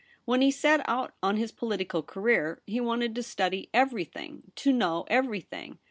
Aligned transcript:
When 0.25 0.41
he 0.41 0.49
set 0.49 0.81
out 0.89 1.13
on 1.21 1.37
his 1.37 1.51
political 1.51 2.01
career 2.01 2.59
he 2.65 2.81
wanted 2.81 3.13
to 3.13 3.21
study 3.21 3.69
everything— 3.71 4.41
to 4.63 4.73
know 4.73 5.05
everything. 5.09 5.77